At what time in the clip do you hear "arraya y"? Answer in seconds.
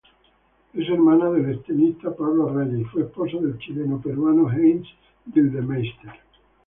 2.49-2.85